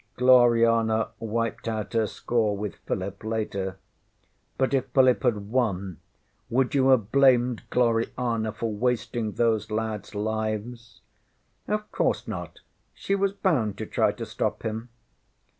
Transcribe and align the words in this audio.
ŌĆÖ 0.01 0.17
ŌĆśGloriana 0.25 1.09
wiped 1.19 1.67
out 1.67 1.93
her 1.93 2.07
score 2.07 2.57
with 2.57 2.77
Philip 2.87 3.23
later. 3.23 3.77
But 4.57 4.73
if 4.73 4.87
Philip 4.87 5.21
had 5.21 5.51
won, 5.51 5.99
would 6.49 6.73
you 6.73 6.89
have 6.89 7.11
blamed 7.11 7.61
Gloriana 7.69 8.51
for 8.51 8.73
wasting 8.73 9.33
those 9.33 9.67
ladsŌĆÖ 9.67 10.15
lives? 10.23 11.01
ŌĆÖ 11.69 11.77
ŌĆśOf 11.83 11.91
course 11.91 12.27
not. 12.27 12.61
She 12.95 13.13
was 13.13 13.33
bound 13.33 13.77
to 13.77 13.85
try 13.85 14.11
to 14.13 14.25
stop 14.25 14.63
him. 14.63 14.89